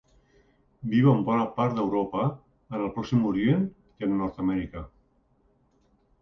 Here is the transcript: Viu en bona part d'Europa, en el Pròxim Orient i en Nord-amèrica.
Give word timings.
Viu 0.93 1.09
en 1.11 1.19
bona 1.27 1.43
part 1.57 1.75
d'Europa, 1.79 2.23
en 2.77 2.85
el 2.85 2.89
Pròxim 2.95 3.29
Orient 3.33 3.69
i 4.01 4.07
en 4.09 4.17
Nord-amèrica. 4.23 4.83